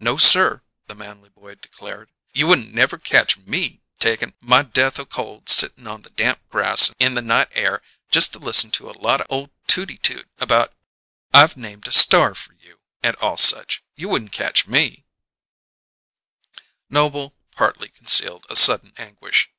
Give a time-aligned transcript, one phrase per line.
[0.00, 2.10] "No, sir," the manly boy declared.
[2.32, 6.92] "You wouldn't never catch me takin' my death o' cold sittin' on the damp grass
[6.98, 10.74] in the night air just to listen to a lot o' tooty tooty about
[11.32, 13.80] 'I've named a star for you,' and all such.
[13.94, 15.04] You wouldn't catch me"
[16.90, 19.50] Noble partly concealed a sudden anguish.